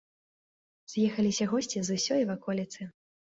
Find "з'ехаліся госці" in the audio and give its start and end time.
0.93-1.83